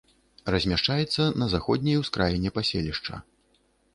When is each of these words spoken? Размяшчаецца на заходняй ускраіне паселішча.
Размяшчаецца 0.53 1.27
на 1.41 1.49
заходняй 1.53 1.99
ускраіне 2.03 2.49
паселішча. 2.57 3.21